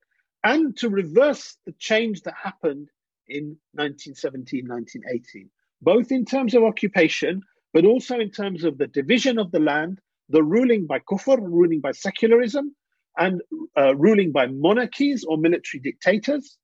[0.44, 2.90] and to reverse the change that happened
[3.28, 5.50] in 1917, 1918,
[5.82, 7.42] both in terms of occupation,
[7.74, 11.82] but also in terms of the division of the land, the ruling by kufr, ruling
[11.82, 12.76] by secularism,
[13.18, 13.42] and
[13.78, 16.58] uh, ruling by monarchies or military dictators,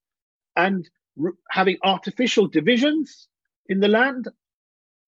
[0.56, 0.90] and
[1.50, 3.28] having artificial divisions
[3.68, 4.28] in the land.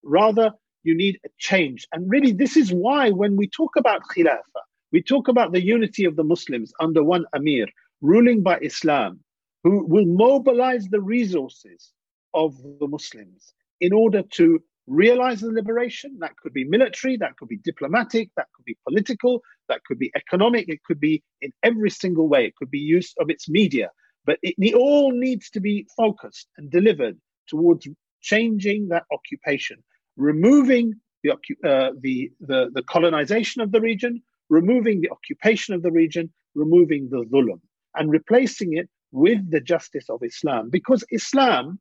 [0.02, 1.86] Rather, you need a change.
[1.92, 6.04] And really, this is why when we talk about khilafah, we talk about the unity
[6.04, 7.66] of the Muslims under one Amir,
[8.00, 9.20] ruling by Islam,
[9.62, 11.92] who will mobilize the resources
[12.34, 16.18] of the Muslims in order to realize the liberation.
[16.20, 20.10] That could be military, that could be diplomatic, that could be political, that could be
[20.16, 22.46] economic, it could be in every single way.
[22.46, 23.90] It could be use of its media.
[24.26, 27.86] But it, it all needs to be focused and delivered towards
[28.20, 29.82] changing that occupation,
[30.16, 35.92] removing the, uh, the, the, the colonization of the region, removing the occupation of the
[35.92, 37.60] region, removing the dhulm,
[37.94, 40.70] and replacing it with the justice of Islam.
[40.70, 41.78] Because Islam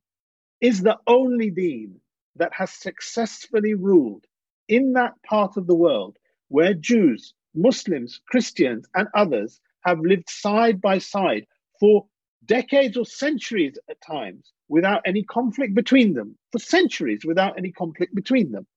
[0.61, 1.99] is the only deen
[2.35, 4.25] that has successfully ruled
[4.67, 6.17] in that part of the world
[6.49, 11.45] where Jews, Muslims, Christians, and others have lived side by side
[11.79, 12.05] for
[12.45, 18.13] decades or centuries at times without any conflict between them, for centuries without any conflict
[18.13, 18.67] between them.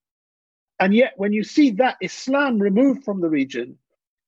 [0.81, 3.79] And yet, when you see that Islam removed from the region,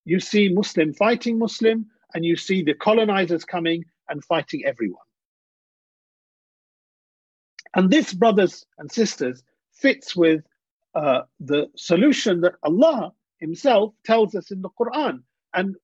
[0.04, 5.02] you see Muslim fighting Muslim, and you see the colonizers coming and fighting everyone.
[7.75, 10.43] And this, brothers and sisters, fits with
[10.95, 15.21] uh, the solution that Allah Himself tells us in the Quran.
[15.53, 15.75] And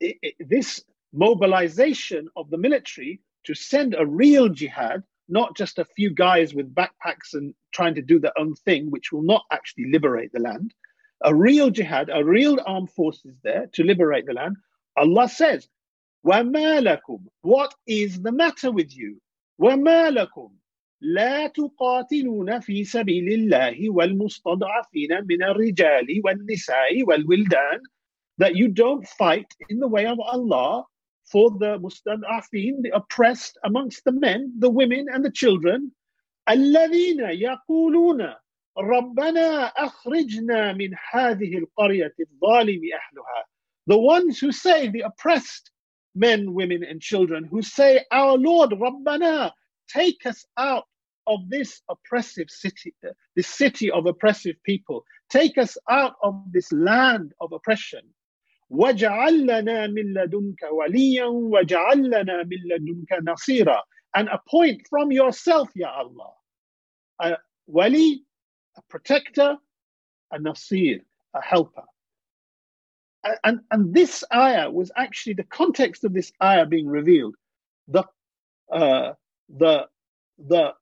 [0.00, 5.84] it, it, this mobilization of the military to send a real jihad, not just a
[5.84, 9.90] few guys with backpacks and trying to do their own thing, which will not actually
[9.90, 10.74] liberate the land,
[11.24, 14.56] a real jihad, a real armed forces there to liberate the land.
[14.96, 15.68] Allah says,
[16.24, 19.20] وَمَا لَكُمْ What is the matter with you?
[19.60, 20.50] وَمَا لَكُمْ
[21.02, 27.80] لا تقاتلون في سبيل الله والمستضعفين من الرجال والنساء والولدان
[28.38, 30.84] that you don't fight in the way of Allah
[31.24, 35.92] for the mustad'afin, the oppressed amongst the men, the women and the children
[36.48, 38.34] الذين يقولون
[38.78, 43.44] ربنا أخرجنا من هذه القرية الظالم أهلها
[43.86, 45.70] the ones who say the oppressed
[46.14, 49.52] men, women and children who say our Lord ربنا
[49.88, 50.84] take us out
[51.28, 52.94] of this oppressive city,
[53.36, 55.04] this city of oppressive people.
[55.28, 58.00] Take us out of this land of oppression.
[58.72, 63.80] وَجَعَلْ لَنَا مِن لَدُنْكَ وَلِيًّا وَجَعَلْ لَنَا مِن لَدُنْكَ نَصِيرًا
[64.14, 66.32] And appoint from yourself, Ya Allah,
[67.20, 68.24] a wali,
[68.76, 69.56] a protector,
[70.30, 71.00] a nasir,
[71.34, 71.84] a helper.
[73.44, 77.34] And, and this ayah was actually the context of this ayah being revealed.
[77.88, 78.04] The,
[78.72, 79.14] uh,
[79.48, 79.86] the,
[80.38, 80.74] the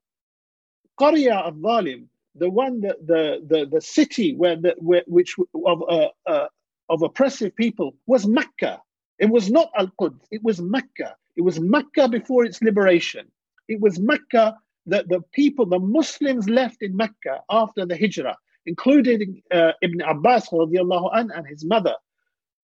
[1.00, 6.08] Qarya al-Zalim, the one that the, the, the city where the, where, which of, uh,
[6.26, 6.48] uh,
[6.88, 8.80] of oppressive people was Mecca.
[9.18, 11.16] It was not Al-Quds, it was Mecca.
[11.36, 13.26] It was Mecca before its liberation.
[13.68, 19.42] It was Mecca that the people, the Muslims left in Mecca after the Hijrah, including
[19.50, 21.94] uh, Ibn Abbas an, and his mother.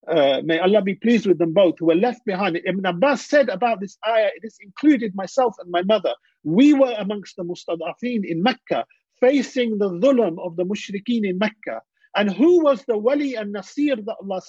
[0.08, 2.58] Uh, may Allah be pleased with them both, who were left behind.
[2.64, 6.14] Ibn Abbas said about this ayah, it is included myself and my mother.
[6.44, 8.86] We were amongst the mustadafin in Mecca,
[9.20, 11.82] facing the dhulm of the mushrikeen in Mecca.
[12.16, 14.40] And who was the wali and nasir that Allah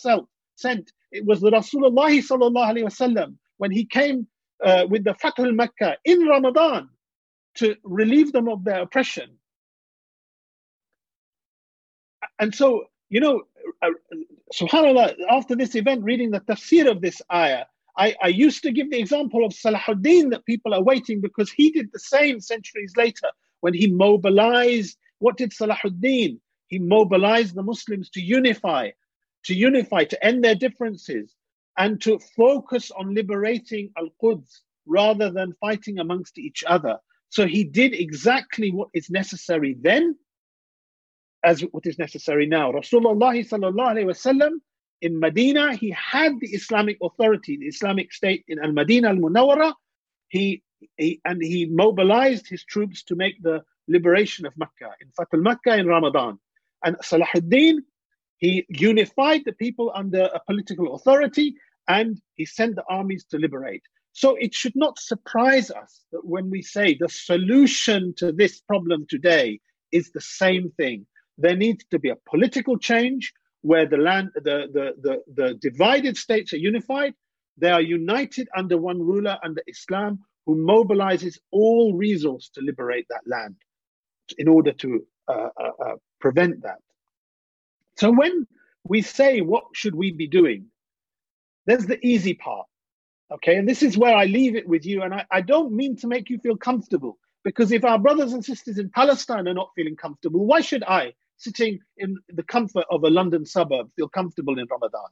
[0.55, 0.91] sent?
[1.11, 4.27] It was the Rasulullah sallallahu alaihi wasallam when he came
[4.63, 6.89] uh, with the Fath al-Mecca in Ramadan
[7.55, 9.37] to relieve them of their oppression.
[12.39, 13.43] And so, you know,
[13.81, 13.89] uh,
[14.53, 17.65] subhanAllah, after this event, reading the tafsir of this ayah,
[17.97, 21.71] I, I used to give the example of Salahuddin that people are waiting because he
[21.71, 23.27] did the same centuries later
[23.59, 24.97] when he mobilized.
[25.19, 26.39] What did Salahuddin?
[26.67, 28.91] He mobilized the Muslims to unify,
[29.45, 31.35] to unify, to end their differences,
[31.77, 36.97] and to focus on liberating Al Quds rather than fighting amongst each other.
[37.29, 40.15] So he did exactly what is necessary then
[41.43, 42.71] as what is necessary now.
[42.71, 43.33] Rasulullah
[44.05, 44.51] wasallam
[45.01, 49.73] in Medina, he had the Islamic authority, the Islamic State in Al Madinah Al Munawwara.
[50.27, 50.61] He,
[50.97, 55.39] he and he mobilized his troops to make the liberation of Mecca in Fath al
[55.39, 56.37] Mecca in Ramadan.
[56.83, 57.77] And Salahuddin,
[58.37, 61.55] he unified the people under a political authority
[61.87, 63.83] and he sent the armies to liberate.
[64.11, 69.05] So it should not surprise us that when we say the solution to this problem
[69.09, 69.59] today
[69.91, 71.05] is the same thing
[71.39, 76.17] there needs to be a political change where the land, the, the, the, the divided
[76.17, 77.13] states are unified.
[77.57, 83.21] They are united under one ruler, under Islam, who mobilizes all resource to liberate that
[83.25, 83.55] land
[84.37, 86.79] in order to uh, uh, uh, prevent that.
[87.97, 88.47] So when
[88.83, 90.67] we say, what should we be doing?
[91.65, 92.67] There's the easy part.
[93.31, 93.57] Okay.
[93.57, 95.03] And this is where I leave it with you.
[95.03, 98.43] And I, I don't mean to make you feel comfortable because if our brothers and
[98.43, 101.13] sisters in Palestine are not feeling comfortable, why should I?
[101.39, 105.09] Sitting in the comfort of a London suburb feel comfortable in Ramadan.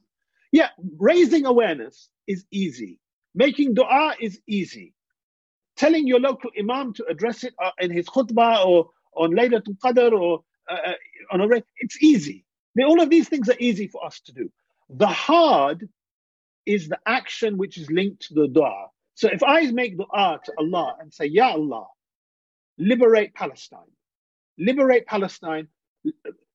[0.52, 0.68] Yeah,
[0.98, 3.00] raising awareness is easy.
[3.34, 4.94] Making dua is easy.
[5.76, 10.12] Telling your local imam to address it uh, in his khutbah or, on Laylatul Qadr
[10.12, 10.94] or uh, uh
[11.32, 12.44] on a it's easy.
[12.80, 14.50] All of these things are easy for us to do.
[14.90, 15.88] The hard
[16.66, 18.88] is the action which is linked to the dua.
[19.14, 21.86] So if I make dua to Allah and say, Ya Allah,
[22.78, 23.92] liberate Palestine,
[24.58, 25.68] liberate Palestine,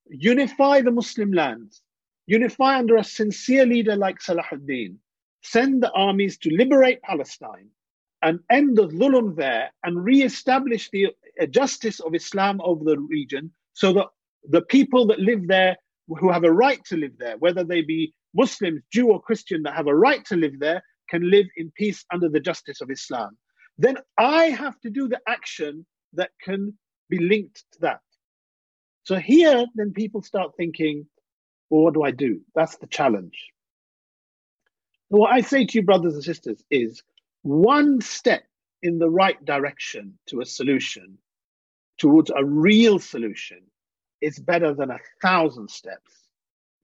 [0.07, 1.81] unify the Muslim lands,
[2.25, 4.97] unify under a sincere leader like Salahuddin,
[5.41, 7.69] send the armies to liberate Palestine
[8.21, 11.07] and end the dhulm there and re-establish the
[11.41, 14.07] uh, justice of Islam over the region so that
[14.49, 15.75] the people that live there
[16.07, 19.75] who have a right to live there, whether they be Muslims, Jew or Christian that
[19.75, 23.37] have a right to live there, can live in peace under the justice of Islam.
[23.77, 26.73] Then I have to do the action that can
[27.09, 27.99] be linked to that.
[29.03, 31.05] So here, then people start thinking,
[31.69, 32.41] well, what do I do?
[32.55, 33.37] That's the challenge.
[35.09, 37.03] what I say to you, brothers and sisters, is
[37.41, 38.43] one step
[38.81, 41.17] in the right direction to a solution,
[41.97, 43.59] towards a real solution,
[44.21, 46.11] is better than a thousand steps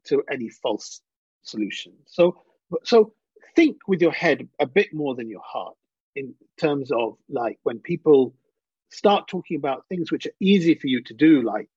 [0.06, 1.02] to any false
[1.44, 1.94] solution.
[2.06, 2.42] So,
[2.84, 3.14] so
[3.56, 5.76] think with your head a bit more than your heart
[6.16, 8.34] in terms of like when people
[8.90, 11.70] start talking about things which are easy for you to do, like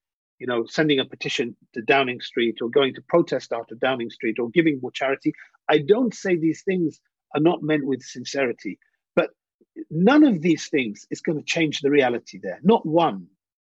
[0.42, 4.40] you know, sending a petition to Downing Street or going to protest after Downing Street
[4.40, 5.32] or giving more charity.
[5.68, 7.00] I don't say these things
[7.32, 8.80] are not meant with sincerity,
[9.14, 9.30] but
[9.88, 12.58] none of these things is going to change the reality there.
[12.64, 13.28] Not one.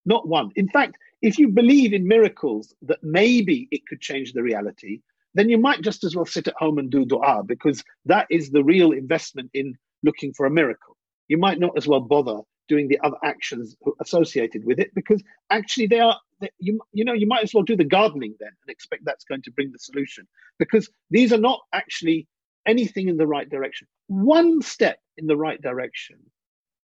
[0.05, 0.51] Not one.
[0.57, 5.01] In fact, if you believe in miracles that maybe it could change the reality,
[5.33, 8.51] then you might just as well sit at home and do dua because that is
[8.51, 10.99] the real investment in looking for a miracle.
[11.29, 15.87] You might not as well bother doing the other actions associated with it because actually
[15.87, 16.19] they are
[16.59, 19.43] you you know you might as well do the gardening then and expect that's going
[19.43, 20.27] to bring the solution.
[20.59, 22.27] Because these are not actually
[22.67, 23.89] anything in the right direction.
[24.09, 26.19] One step in the right direction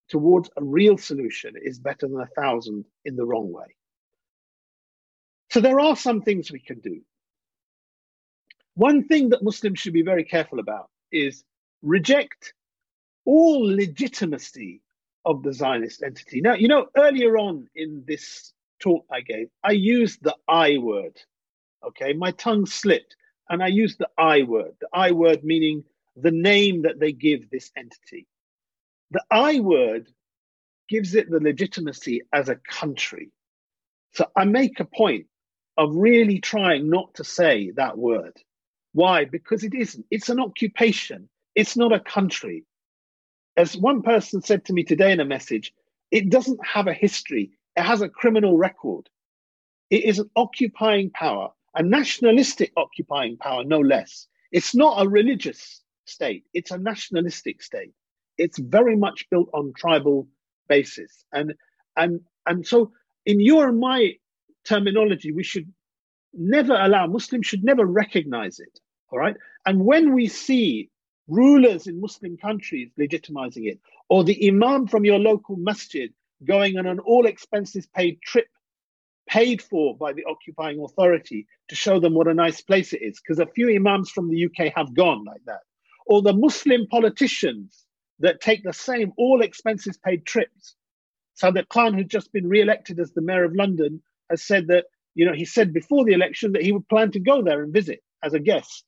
[0.09, 3.76] towards a real solution is better than a thousand in the wrong way.
[5.51, 7.01] So there are some things we can do.
[8.74, 11.44] One thing that muslims should be very careful about is
[11.82, 12.55] reject
[13.24, 14.82] all legitimacy
[15.24, 16.40] of the Zionist entity.
[16.40, 21.20] Now, you know, earlier on in this talk I gave, I used the I word.
[21.86, 23.16] Okay, my tongue slipped
[23.48, 24.72] and I used the I word.
[24.80, 25.84] The I word meaning
[26.16, 28.26] the name that they give this entity.
[29.10, 30.08] The I word
[30.88, 33.30] gives it the legitimacy as a country.
[34.14, 35.26] So I make a point
[35.76, 38.36] of really trying not to say that word.
[38.92, 39.24] Why?
[39.24, 40.06] Because it isn't.
[40.10, 41.28] It's an occupation.
[41.54, 42.64] It's not a country
[43.58, 45.74] as one person said to me today in a message,
[46.12, 49.08] it doesn't have a history, it has a criminal record.
[49.88, 54.26] It is an occupying power, a nationalistic occupying power, no less.
[54.50, 57.92] It's not a religious state, it's a nationalistic state.
[58.36, 60.26] It's very much built on tribal
[60.68, 61.24] basis.
[61.32, 61.54] And
[61.96, 62.90] and and so
[63.24, 64.14] in your and my
[64.64, 65.72] terminology, we should
[66.34, 68.80] never allow Muslims should never recognize it.
[69.10, 69.36] All right.
[69.66, 70.90] And when we see
[71.28, 76.12] rulers in Muslim countries legitimizing it, or the imam from your local masjid
[76.45, 78.47] going on an all expenses paid trip
[79.28, 83.20] paid for by the occupying authority to show them what a nice place it is,
[83.20, 85.61] because a few imams from the UK have gone like that.
[86.07, 87.84] Or the Muslim politicians
[88.20, 90.74] that take the same all expenses paid trips.
[91.41, 95.26] Sadiq Khan, who's just been re-elected as the mayor of London, has said that, you
[95.26, 98.03] know, he said before the election that he would plan to go there and visit
[98.24, 98.84] as a guest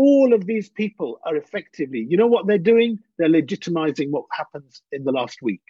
[0.00, 2.98] all of these people are effectively, you know what they're doing?
[3.18, 5.60] They're legitimizing what happens in the last week.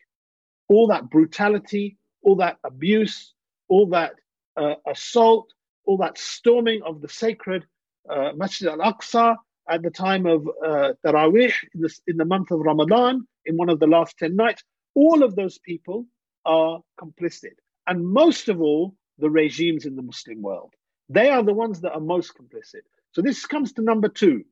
[0.71, 3.35] All that brutality, all that abuse,
[3.69, 4.13] all that
[4.57, 5.53] uh, assault,
[5.85, 7.67] all that storming of the sacred
[8.09, 9.37] uh, Masjid al Aqsa
[9.69, 13.87] at the time of uh, in, in the month of Ramadan, in one of the
[13.87, 14.63] last 10 nights,
[14.95, 16.07] all of those people
[16.45, 17.57] are complicit.
[17.87, 20.73] And most of all, the regimes in the Muslim world.
[21.09, 22.85] They are the ones that are most complicit.
[23.13, 24.45] So this comes to number two.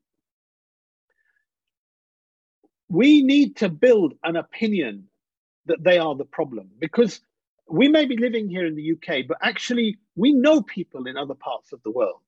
[2.88, 5.08] We need to build an opinion
[5.68, 7.20] that they are the problem because
[7.70, 11.34] we may be living here in the UK, but actually we know people in other
[11.34, 12.20] parts of the world.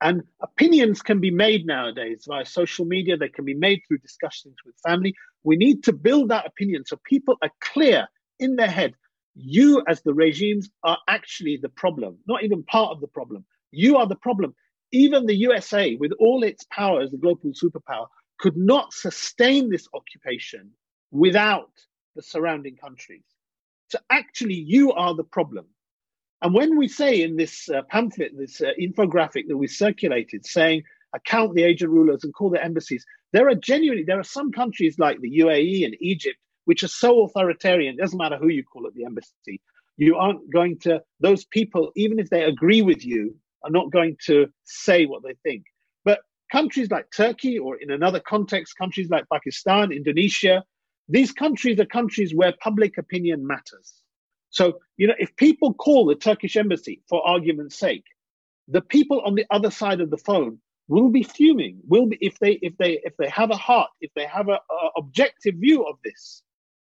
[0.00, 4.56] And opinions can be made nowadays via social media, they can be made through discussions
[4.66, 5.14] with family.
[5.44, 8.08] We need to build that opinion so people are clear
[8.38, 8.94] in their head
[9.34, 13.46] you, as the regimes, are actually the problem, not even part of the problem.
[13.70, 14.54] You are the problem
[14.92, 18.06] even the USA, with all its power as a global superpower,
[18.38, 20.70] could not sustain this occupation
[21.10, 21.70] without
[22.14, 23.24] the surrounding countries.
[23.88, 25.66] So actually, you are the problem.
[26.40, 30.82] And when we say in this uh, pamphlet, this uh, infographic that we circulated, saying
[31.14, 34.98] account the agent rulers and call their embassies, there are genuinely there are some countries
[34.98, 37.94] like the UAE and Egypt which are so authoritarian.
[37.94, 39.60] It doesn't matter who you call it the embassy,
[39.96, 44.16] You aren't going to, those people, even if they agree with you, are not going
[44.26, 45.64] to say what they think.
[46.04, 50.64] But countries like Turkey, or in another context, countries like Pakistan, Indonesia,
[51.12, 54.00] these countries are countries where public opinion matters.
[54.48, 58.04] So, you know, if people call the Turkish embassy for argument's sake,
[58.66, 60.58] the people on the other side of the phone
[60.88, 61.80] will be fuming.
[61.86, 64.58] Will be if they if they if they have a heart, if they have a,
[64.96, 66.42] objective view of this,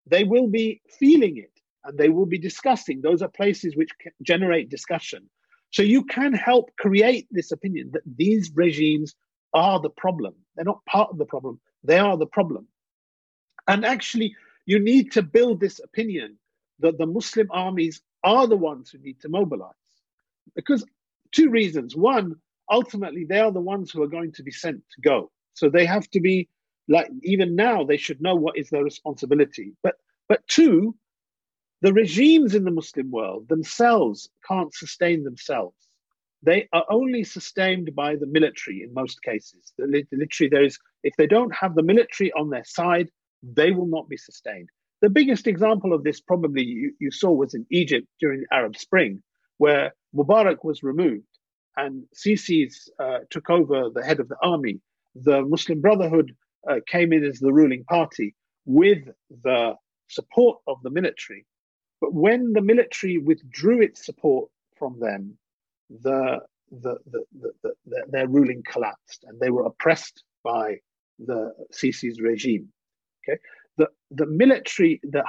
[0.07, 1.53] they will be feeling it
[1.85, 3.03] and they will be discussing.
[3.03, 3.91] Those are places which
[4.23, 5.29] generate discussion.
[5.71, 9.15] So you can help create this opinion that these regimes
[9.53, 10.35] are the problem.
[10.55, 11.61] They're not part of the problem.
[11.83, 12.69] They are the problem.
[13.67, 14.37] And actually,
[14.67, 16.39] you need to build this opinion
[16.81, 19.73] that the Muslim armies are the ones who need to mobilize.
[20.55, 20.85] Because
[21.33, 21.97] two reasons.
[21.97, 22.37] One,
[22.71, 25.31] ultimately, they are the ones who are going to be sent to go.
[25.55, 26.49] So they have to be
[26.89, 29.73] like even now they should know what is their responsibility.
[29.83, 29.95] But
[30.29, 30.95] but two,
[31.83, 35.77] the regimes in the Muslim world themselves can't sustain themselves.
[36.43, 39.73] They are only sustained by the military in most cases.
[39.79, 43.09] Literally, there is if they don't have the military on their side,
[43.53, 44.69] they will not be sustained.
[45.01, 48.77] The biggest example of this probably you, you saw was in Egypt during the Arab
[48.77, 49.23] Spring,
[49.59, 51.27] where Mubarak was removed
[51.77, 54.81] and Sisi's uh, took over the head of the army.
[55.15, 56.35] The Muslim Brotherhood
[56.69, 58.35] uh, came in as the ruling party
[58.65, 59.09] with
[59.43, 59.75] the
[60.09, 61.45] support of the military.
[62.01, 65.37] But when the military withdrew its support from them,
[65.91, 66.41] the,
[66.71, 70.77] the, the, the, the their ruling collapsed and they were oppressed by
[71.19, 72.69] the Sisi's regime.
[73.29, 73.39] Okay,
[73.77, 75.25] the the military, the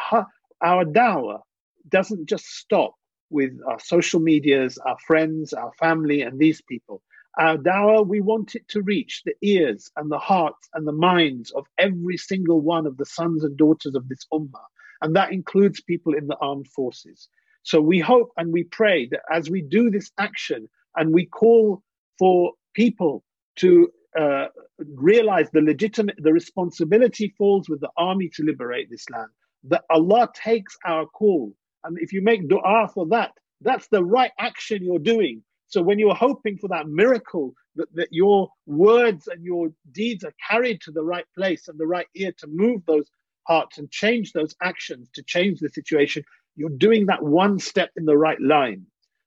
[0.61, 1.41] our dawah
[1.89, 2.93] doesn't just stop
[3.29, 7.01] with our social medias, our friends, our family, and these people.
[7.37, 11.51] Our dawah, we want it to reach the ears and the hearts and the minds
[11.51, 14.67] of every single one of the sons and daughters of this ummah.
[15.01, 17.27] And that includes people in the armed forces.
[17.63, 21.83] So we hope and we pray that as we do this action and we call
[22.17, 23.23] for people
[23.57, 23.89] to
[24.19, 24.47] uh,
[24.95, 29.29] realize the legitimate, the responsibility falls with the army to liberate this land,
[29.65, 31.53] that Allah takes our call
[31.85, 35.43] and if you make dua for that, that's the right action you're doing.
[35.67, 40.33] So when you're hoping for that miracle, that, that your words and your deeds are
[40.49, 43.09] carried to the right place and the right ear to move those
[43.47, 46.23] hearts and change those actions to change the situation,
[46.55, 48.85] you're doing that one step in the right line.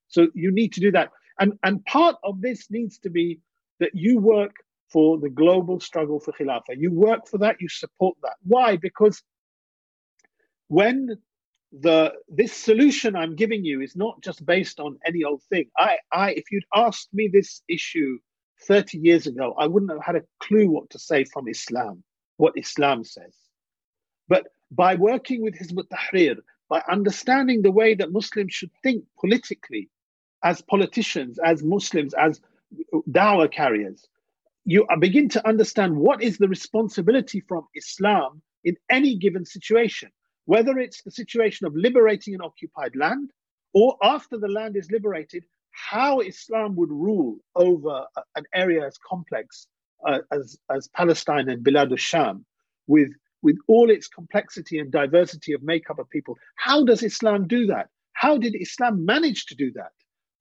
[0.09, 1.11] So you need to do that.
[1.39, 3.41] And, and part of this needs to be
[3.78, 4.53] that you work
[4.89, 6.76] for the global struggle for Khilafah.
[6.76, 8.36] You work for that, you support that.
[8.43, 8.76] Why?
[8.76, 9.22] Because
[10.68, 11.18] when
[11.72, 15.66] the this solution I'm giving you is not just based on any old thing.
[15.76, 18.18] I, I if you'd asked me this issue
[18.62, 22.03] 30 years ago, I wouldn't have had a clue what to say from Islam,
[22.39, 23.34] what Islam says.
[24.28, 26.36] But by working with Hizb ut-Tahrir,
[26.68, 29.89] by understanding the way that Muslims should think politically,
[30.43, 32.41] as politicians, as Muslims, as
[33.11, 34.07] dawah carriers,
[34.68, 40.10] you begin to understand what is the responsibility from Islam in any given situation
[40.48, 43.30] whether it's the situation of liberating an occupied land
[43.74, 49.66] or after the land is liberated, how Islam would rule over an area as complex
[50.06, 52.46] uh, as, as Palestine and Bilad al-Sham,
[52.86, 53.10] with,
[53.42, 56.38] with all its complexity and diversity of makeup of people.
[56.56, 57.90] How does Islam do that?
[58.14, 59.92] How did Islam manage to do that?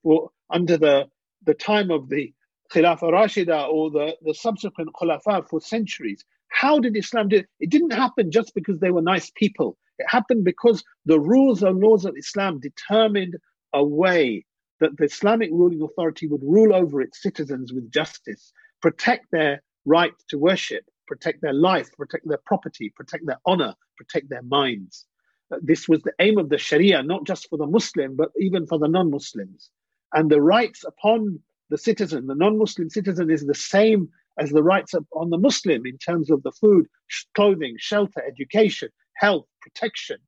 [0.02, 1.08] For under the,
[1.44, 2.32] the time of the
[2.72, 7.46] Khilafah Rashida or the, the subsequent Khulafa for centuries, how did Islam do it?
[7.60, 9.76] It didn't happen just because they were nice people.
[9.98, 13.36] It happened because the rules and laws of Islam determined
[13.72, 14.44] a way
[14.80, 20.12] that the Islamic ruling authority would rule over its citizens with justice, protect their right
[20.28, 25.06] to worship, protect their life, protect their property, protect their honor, protect their minds.
[25.52, 28.66] Uh, this was the aim of the Sharia, not just for the Muslim, but even
[28.66, 29.70] for the non Muslims.
[30.12, 31.40] And the rights upon
[31.70, 34.08] the citizen, the non Muslim citizen, is the same
[34.38, 36.86] as the rights on the Muslim in terms of the food,
[37.34, 40.18] clothing, shelter, education, health, protection,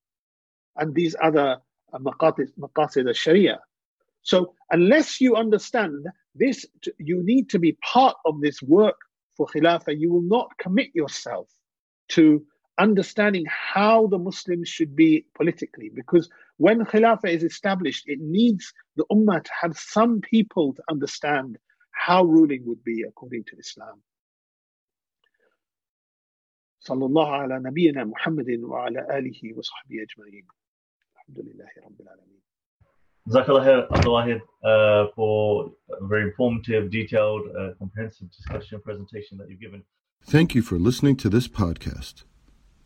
[0.76, 1.58] and these other
[1.92, 3.60] uh, maqasid al-sharia.
[4.22, 6.66] So unless you understand this,
[6.98, 8.96] you need to be part of this work
[9.36, 9.98] for khilafah.
[9.98, 11.48] You will not commit yourself
[12.10, 12.44] to
[12.79, 19.05] understanding how the Muslims should be politically, because when khilafah is established, it needs the
[19.11, 21.57] ummah to have some people to understand
[21.91, 24.01] how ruling would be according to Islam.
[26.79, 30.47] صلى الله على نبينا محمد وعلى آله وصحبه أجمعين
[31.15, 32.41] الحمد لله رب العالمين
[33.27, 39.83] Jazakallah Abdul uh, for a very informative, detailed, uh, comprehensive discussion presentation that you've given.
[40.23, 42.23] Thank you for listening to this podcast.